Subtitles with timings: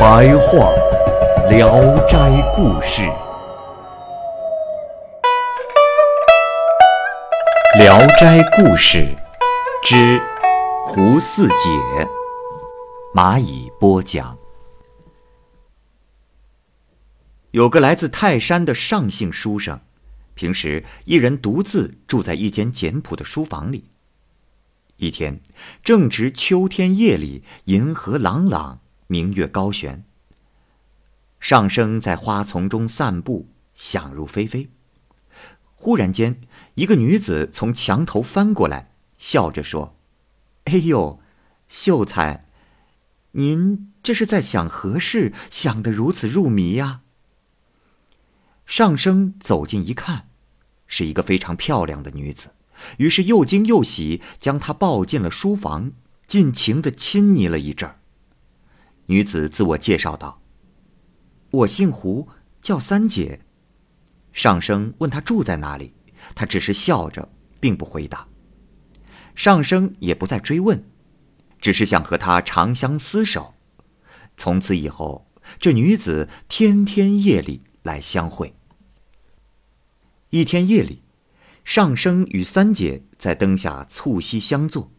[0.00, 0.72] 白话
[1.50, 1.68] 《聊
[2.06, 2.16] 斋
[2.56, 3.02] 故事》，
[7.78, 8.96] 《聊斋故事》
[9.84, 10.18] 之
[10.86, 11.54] 胡四姐，
[13.14, 14.38] 蚂蚁播讲。
[17.50, 19.78] 有个来自泰山的上姓书生，
[20.32, 23.90] 平时一人独自住在一间简朴的书房里。
[24.96, 25.42] 一天，
[25.84, 28.80] 正值秋天夜里，银河朗朗，
[29.10, 30.04] 明月高悬。
[31.40, 34.70] 上生在花丛中散步，想入非非。
[35.74, 36.40] 忽然间，
[36.74, 39.96] 一个女子从墙头翻过来，笑着说
[40.66, 41.20] ：“哎呦，
[41.66, 42.46] 秀才，
[43.32, 45.32] 您这是在想何事？
[45.50, 47.00] 想得如此入迷呀？”
[48.64, 50.28] 上生走近一看，
[50.86, 52.50] 是一个非常漂亮的女子，
[52.98, 55.90] 于是又惊又喜，将她抱进了书房，
[56.28, 57.99] 尽情的亲昵了一阵儿。
[59.10, 60.40] 女子自我介绍道
[61.50, 62.28] ：“我姓胡，
[62.62, 63.40] 叫三姐。”
[64.32, 65.92] 上生问她住在哪里，
[66.36, 68.28] 她只是笑着，并不回答。
[69.34, 70.84] 上生也不再追问，
[71.60, 73.54] 只是想和她长相厮守。
[74.36, 75.26] 从此以后，
[75.58, 78.54] 这女子天天夜里来相会。
[80.28, 81.02] 一天夜里，
[81.64, 84.92] 上生与三姐在灯下促膝相坐。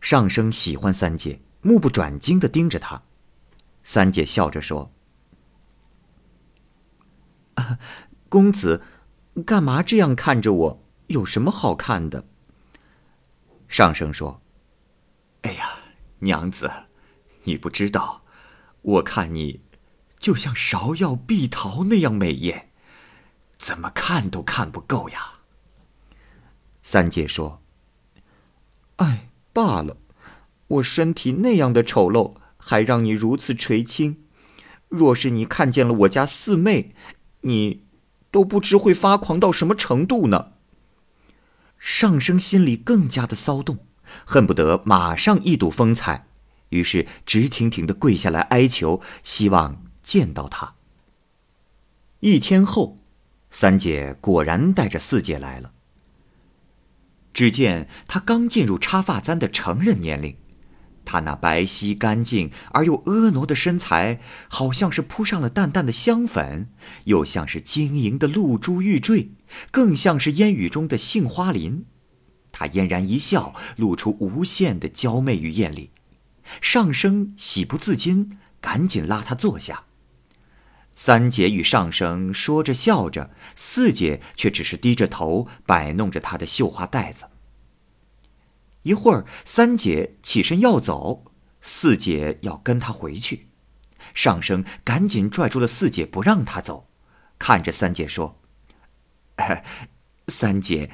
[0.00, 3.02] 上生喜欢三姐，目不转睛的盯着她。
[3.82, 4.92] 三姐笑着说
[8.28, 8.82] ：“公子，
[9.44, 10.84] 干嘛这样看着我？
[11.08, 12.26] 有什么好看的？”
[13.66, 14.42] 上生说
[15.42, 15.78] ：“哎呀，
[16.20, 16.70] 娘子，
[17.44, 18.22] 你不知道，
[18.82, 19.62] 我看你，
[20.18, 22.66] 就像芍药碧桃那样美艳。”
[23.58, 25.40] 怎么看都看不够呀！
[26.82, 27.60] 三姐说
[28.96, 29.98] ：“哎，罢了，
[30.66, 34.22] 我身体那样的丑陋，还让你如此垂青。
[34.88, 36.94] 若是你看见了我家四妹，
[37.40, 37.84] 你
[38.30, 40.52] 都不知会发狂到什么程度呢。”
[41.78, 43.86] 上生心里更加的骚动，
[44.24, 46.26] 恨不得马上一睹风采，
[46.68, 50.74] 于是直挺挺的跪下来哀求，希望见到她。
[52.20, 52.98] 一天后。
[53.52, 55.72] 三姐果然带着四姐来了。
[57.34, 60.36] 只见她刚进入插发簪的成人年龄，
[61.10, 66.70] 她那白皙干净而又婀娜的身材，好像是铺上了淡淡的香粉，
[67.06, 69.32] 又像是晶莹的露珠玉坠，
[69.72, 71.84] 更像是烟雨中的杏花林。
[72.52, 75.90] 她嫣然一笑，露出无限的娇媚与艳丽。
[76.60, 79.86] 上生喜不自禁，赶紧拉她坐下。
[80.94, 87.24] 三姐与上生说着笑着，四姐却只是低着头摆弄着她的绣花袋子。
[88.82, 91.24] 一会儿，三姐起身要走，
[91.60, 93.48] 四姐要跟她回去，
[94.14, 96.88] 上生赶紧拽住了四姐，不让她走，
[97.38, 98.40] 看着三姐说
[100.28, 100.90] ：“三姐，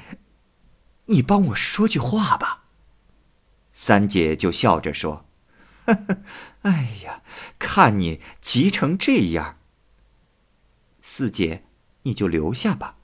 [1.05, 2.65] 你帮我说句话吧。”
[3.71, 5.25] 三姐就笑着说
[5.85, 6.17] ：“呵呵
[6.63, 7.21] 哎呀，
[7.57, 9.59] 看你急成这样。”
[11.01, 11.63] 四姐，
[12.03, 12.97] 你就留下吧。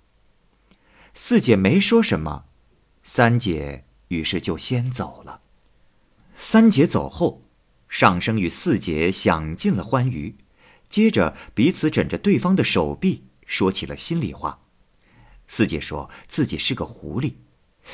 [1.13, 2.45] 四姐没说什么，
[3.03, 5.41] 三姐于是就先走了。
[6.35, 7.41] 三姐走后，
[7.89, 10.35] 上生与四姐享尽了欢愉，
[10.87, 14.59] 接着彼此枕着对方的手臂，说起了心里话。
[15.47, 17.35] 四姐说自己是个狐狸，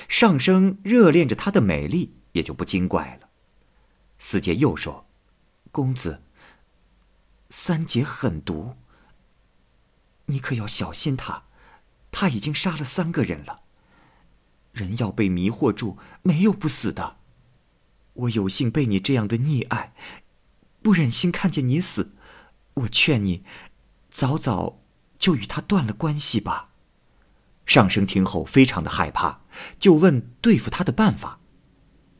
[0.07, 3.29] 上生热恋着她的美丽，也就不惊怪了。
[4.19, 5.07] 四姐又说
[5.71, 6.21] ：“公子，
[7.49, 8.75] 三姐狠毒。”
[10.27, 11.43] 你可要小心她，
[12.11, 13.61] 她已经杀了三个人了。
[14.79, 17.17] 人要被迷惑住，没有不死的。
[18.13, 19.93] 我有幸被你这样的溺爱，
[20.81, 22.13] 不忍心看见你死。
[22.73, 23.43] 我劝你，
[24.09, 24.79] 早早
[25.17, 26.69] 就与他断了关系吧。
[27.65, 29.41] 上生听后非常的害怕，
[29.79, 31.39] 就问对付他的办法。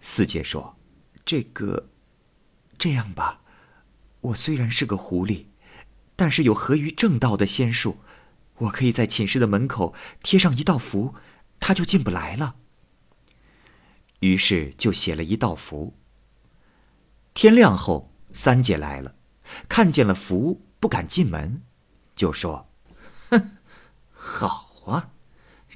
[0.02, 0.78] 四姐说
[1.26, 1.90] ：“这个，
[2.78, 3.42] 这样吧，
[4.22, 5.46] 我虽然是个狐狸。”
[6.16, 8.00] 但是有合于正道的仙术，
[8.58, 11.16] 我可以在寝室的门口贴上一道符，
[11.60, 12.56] 他就进不来了。
[14.20, 15.96] 于是就写了一道符。
[17.34, 19.16] 天亮后，三姐来了，
[19.70, 21.62] 看见了符，不敢进门，
[22.16, 22.70] 就说
[23.32, 23.52] ：“哼，
[24.12, 25.12] 好啊，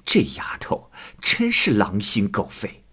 [0.06, 0.92] 这丫头
[1.22, 2.84] 真是狼心狗肺，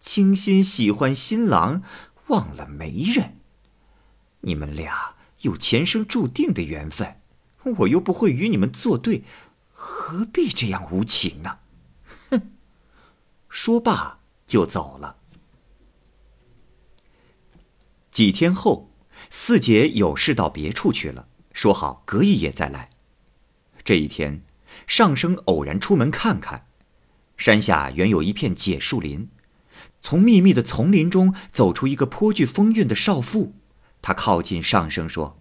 [0.00, 1.82] 倾心喜欢新郎，
[2.26, 3.38] 忘了媒人。
[4.40, 7.22] 你们俩有前生注定的缘分，
[7.78, 9.24] 我又不会与你们作对，
[9.72, 11.60] 何必这样无情呢？”
[13.54, 14.18] 说罢
[14.48, 15.18] 就走了。
[18.10, 18.90] 几天后，
[19.30, 22.90] 四姐有事到别处去了，说好隔一夜再来。
[23.84, 24.42] 这一天，
[24.88, 26.66] 上生偶然出门看看，
[27.36, 29.30] 山下原有一片解树林，
[30.02, 33.54] 从密密的丛林中走出一个颇具风韵的少妇。
[34.02, 35.40] 她靠近上生说：“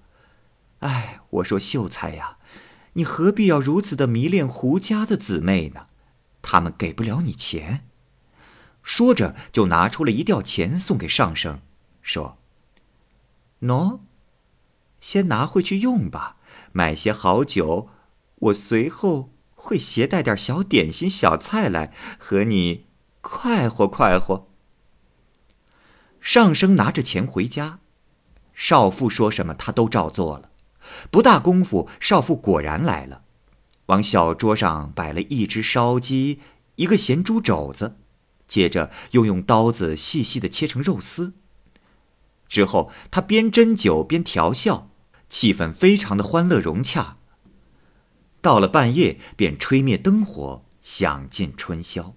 [0.81, 2.37] 哎，我说秀才呀，
[2.93, 5.87] 你何必要如此的迷恋胡家的姊妹呢？
[6.43, 7.87] 他们给不了你钱。”
[8.83, 11.61] 说着就拿出了一吊钱送给上生，
[12.01, 12.37] 说。
[13.61, 13.99] 喏，
[14.99, 16.35] 先拿回去用吧，
[16.73, 17.89] 买些好酒，
[18.35, 22.87] 我随后会携带点小点心、小菜来和你
[23.21, 24.49] 快活快活。
[26.19, 27.79] 上生拿着钱回家，
[28.53, 30.51] 少妇说什么他都照做了。
[31.09, 33.23] 不大功夫，少妇果然来了，
[33.85, 36.41] 往小桌上摆了一只烧鸡，
[36.75, 37.95] 一个咸猪肘子，
[38.53, 41.33] 接着又用刀子细细的切成肉丝。
[42.47, 44.91] 之后，他边斟酒边调笑，
[45.27, 47.17] 气氛非常的欢乐融洽。
[48.41, 52.13] 到了半夜，便吹灭灯火，享尽春宵。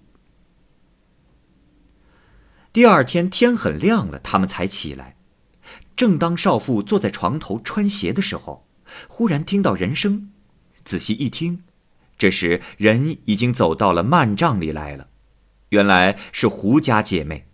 [2.71, 5.17] 第二天天很亮了，他们才起来。
[5.95, 8.67] 正当少妇坐在床头穿鞋的时候，
[9.07, 10.29] 忽然听到人声，
[10.83, 11.63] 仔细一听，
[12.15, 15.07] 这时人已经走到了幔帐里来了，
[15.69, 17.47] 原来是胡家姐妹。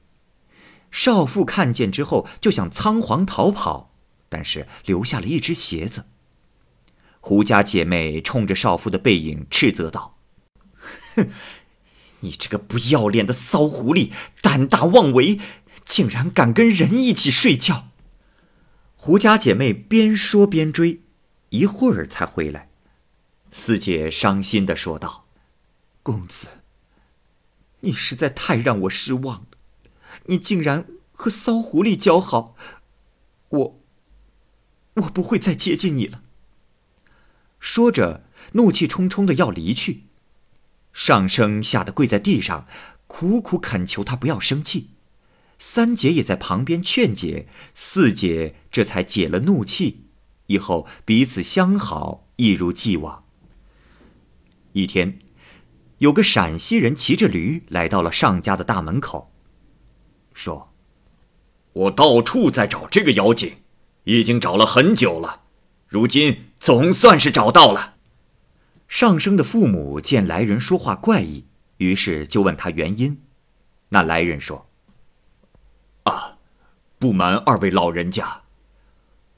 [0.91, 3.93] 少妇看见之后，就想仓皇逃跑，
[4.29, 6.05] 但是留下了一只鞋子。
[7.19, 10.17] 胡家姐妹冲着少妇的背影斥责道
[11.15, 11.29] ：“哼，
[12.19, 14.11] 你这个不要脸的骚狐狸，
[14.41, 15.39] 胆大妄为，
[15.83, 17.87] 竟然敢跟人一起睡觉！”
[18.95, 21.01] 胡家姐妹边说边追，
[21.49, 22.69] 一会儿才回来。
[23.51, 25.25] 四姐伤心的说道
[26.03, 26.47] ：“公子，
[27.83, 29.47] 你实在太让我失望了。”
[30.27, 32.55] 你竟然和骚狐狸交好，
[33.49, 33.79] 我，
[34.95, 36.21] 我不会再接近你了。
[37.59, 40.03] 说着，怒气冲冲的要离去。
[40.93, 42.67] 上生吓得跪在地上，
[43.07, 44.89] 苦苦恳求他不要生气。
[45.57, 50.05] 三姐也在旁边劝解，四姐这才解了怒气，
[50.47, 53.23] 以后彼此相好，一如既往。
[54.73, 55.17] 一天，
[56.03, 59.31] 有个陕西人骑着驴来到了尚家的大门口。
[60.33, 60.73] 说
[61.71, 63.59] ：“我到处在找这个妖精，
[64.03, 65.43] 已经找了很久了，
[65.87, 67.93] 如今总算是找到了。”
[68.89, 71.45] 上生的父母见来人说话怪异，
[71.77, 73.21] 于是就问他原因。
[73.87, 74.67] 那来人说
[76.03, 76.37] ：“啊，
[76.99, 78.41] 不瞒二位老人家，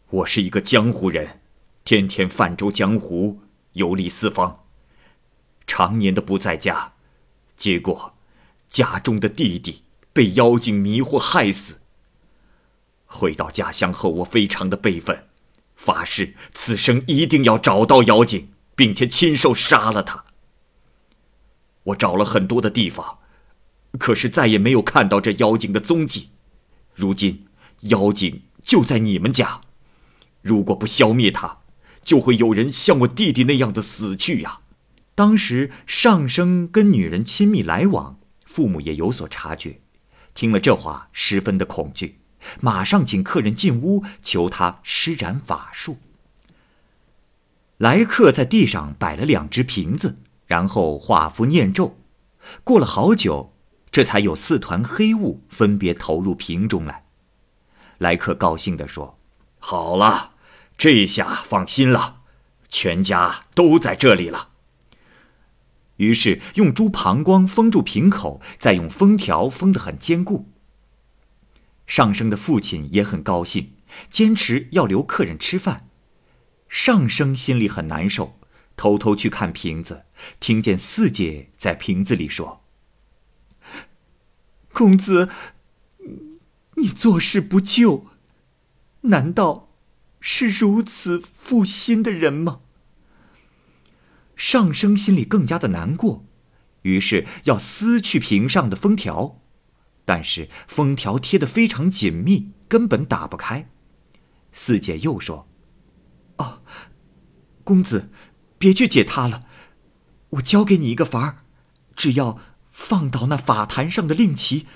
[0.10, 1.42] 我是一个江湖人，
[1.84, 3.42] 天天泛舟江湖，
[3.74, 4.65] 游历四方，
[5.76, 6.94] 常年的不在家，
[7.58, 8.14] 结果
[8.70, 9.82] 家中的弟弟。”
[10.16, 11.82] 被妖精迷惑害死。
[13.06, 15.28] 回到家乡后，我非常的悲愤，
[15.76, 20.24] 发誓此生一定要找到妖精，并且亲手杀了他。
[21.84, 23.18] 我找了很多的地方，
[24.00, 26.30] 可是再也没有看到这妖精的踪迹。
[26.94, 27.48] 如今
[27.82, 29.60] 妖精就在你们家，
[30.42, 31.58] 如果不消灭他，
[32.06, 34.62] 就会有人像我弟弟那样的死去呀。
[35.16, 39.80] 当时上生跟女人亲密来往，父母也有所察觉。
[40.34, 42.20] 听了这话，十分的恐惧，
[42.60, 45.98] 马上请客人进屋，求他施展法术。
[47.78, 51.98] 来客在地上摆了两只瓶子，然后画符念咒，
[52.66, 53.54] 过了好久，
[53.90, 57.06] 这才有四团黑雾分别投入瓶中来。
[58.00, 59.18] 来客高兴地说
[59.60, 60.32] ：“好了，
[60.78, 62.18] 这下放心了，
[62.68, 64.50] 全家都在这里了。”
[65.98, 70.52] 于是用猪膀胱封住瓶口，再用封条封得很坚固。
[71.88, 73.74] 上生的父亲也很高兴，
[74.10, 75.90] 坚持要留客人吃饭。
[76.68, 78.40] 上生心里很难受，
[78.76, 80.06] 偷偷去看瓶子，
[80.40, 82.64] 听见四姐在瓶子里说
[84.74, 85.30] ：“公子，
[86.76, 88.08] 你做事不救，
[89.02, 89.70] 难道
[90.20, 92.62] 是如此负心的人吗？”
[94.36, 96.26] 上生心里更加的难过，
[96.82, 99.42] 于是要撕去瓶上的封条，
[100.04, 103.70] 但是封条贴得非常紧密，根本打不开。
[104.52, 105.48] 四姐又说
[106.38, 106.62] ：“哦，
[107.64, 108.10] 公子，
[108.58, 109.44] 别去解它了，
[110.32, 111.38] 我教给你一个法儿，
[111.96, 114.68] 只要放倒那法坛上的令旗，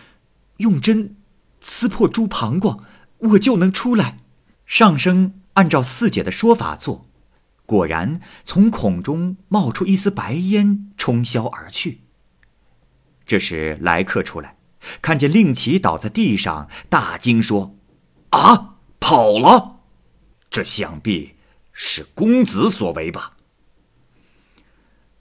[0.58, 1.18] 用针
[1.62, 2.84] 刺破猪膀胱，
[3.18, 4.20] 我就能出来。”
[4.66, 7.09] 上生按照四姐的说法做。
[7.70, 12.02] 果然，从孔中冒出一丝白烟，冲霄而去。
[13.28, 14.58] 这时来客出来，
[15.04, 17.78] 看见令旗倒在地上，大惊说
[18.32, 19.82] ：“啊，跑了！
[20.50, 21.36] 这想必
[21.72, 23.38] 是公子所为吧？”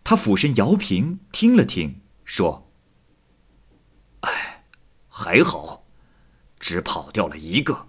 [0.03, 2.73] 他俯身摇瓶，听了听，说
[4.25, 4.65] ：“哎，
[5.07, 5.85] 还好，
[6.59, 7.89] 只跑掉了一个。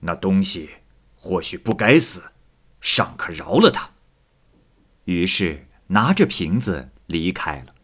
[0.00, 0.68] 那东西
[1.14, 2.32] 或许不该死。”
[2.82, 3.92] 尚可饶了他。
[5.06, 7.74] 于是拿着瓶子离开了。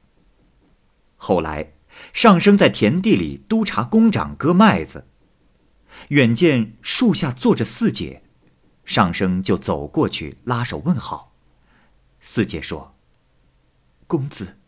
[1.16, 1.72] 后来，
[2.12, 5.06] 上生在田地里督察工长割麦子，
[6.08, 8.22] 远见树下坐着四姐，
[8.84, 11.34] 上生就走过去拉手问好。
[12.20, 12.94] 四姐说
[14.06, 14.58] ：“公子，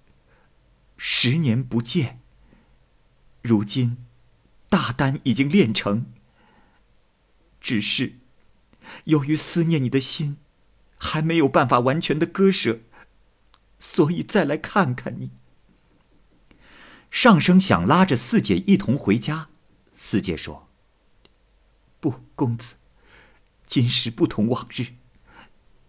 [0.96, 2.20] 十年不见。
[3.42, 3.96] 如今，
[4.68, 6.06] 大丹已经炼成，
[7.60, 8.18] 只是……”
[9.04, 10.36] 由于思念你的心，
[10.96, 12.80] 还没有办法完全的割舍，
[13.78, 15.30] 所以再来看看你。
[17.10, 19.48] 上生想拉着四姐一同回家，
[19.96, 20.68] 四姐说
[21.98, 22.74] ：“不，公子，
[23.66, 24.94] 今时不同往日，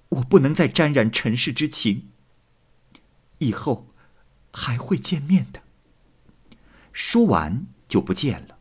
[0.10, 2.10] 我不能再沾染尘世之情。
[3.38, 3.88] 以后
[4.52, 5.62] 还会见面的。”
[6.92, 8.58] 说完就不见了。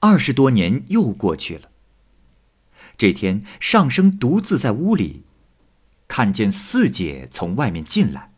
[0.00, 1.70] 二十多年又过去了。
[2.98, 5.22] 这天，上生独自在屋里，
[6.08, 8.32] 看见四姐从外面进来，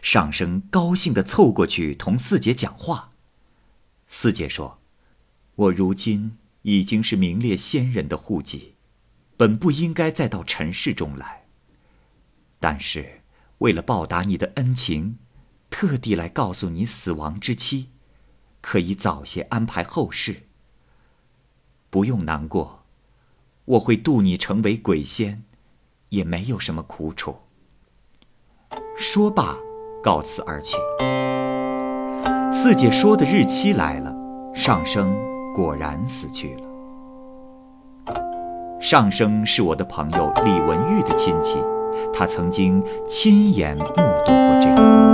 [0.00, 3.14] 上生高兴的凑过去同四姐讲话。
[4.06, 4.80] 四姐说
[5.56, 8.76] ：“我如今已经是名列仙人的户籍，
[9.36, 11.46] 本不应该再到尘世中来。
[12.60, 13.22] 但是
[13.58, 15.18] 为了报答你的恩情，
[15.70, 17.88] 特地来告诉你死亡之期，
[18.60, 20.44] 可以早些安排后事。
[21.90, 22.77] 不用难过。”
[23.68, 25.42] 我会渡你成为鬼仙，
[26.08, 27.36] 也没有什么苦楚。
[28.96, 29.54] 说罢，
[30.02, 30.74] 告辞而去。
[32.50, 34.16] 四姐说的日期来了，
[34.54, 35.14] 上生
[35.54, 36.62] 果然死去了。
[38.80, 41.58] 上生是我的朋友李文玉的亲戚，
[42.14, 45.07] 他曾经亲眼目睹过这个。